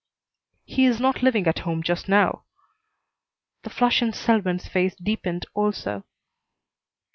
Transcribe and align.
"He 0.65 0.85
is 0.85 0.99
not 0.99 1.21
living 1.21 1.45
at 1.45 1.59
home 1.59 1.83
just 1.83 2.09
now." 2.09 2.45
The 3.61 3.69
flush 3.69 4.01
in 4.01 4.13
Selwyn's 4.13 4.67
face 4.67 4.95
deepened 4.95 5.45
also. 5.53 6.05